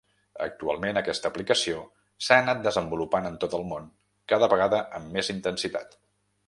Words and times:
Actualment, 0.43 0.97
aquesta 1.01 1.31
aplicació 1.33 1.83
s'ha 2.29 2.39
anat 2.45 2.65
desenvolupant 2.69 3.31
en 3.31 3.39
tot 3.45 3.55
el 3.59 3.69
món, 3.75 3.87
cada 4.33 4.53
vegada 4.57 4.85
amb 5.01 5.19
més 5.19 5.35
intensitat. 5.37 6.01